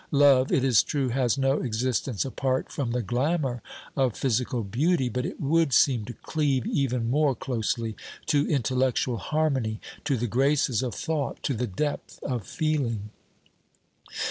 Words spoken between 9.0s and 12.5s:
harmony, to the graces of thought, to the depth of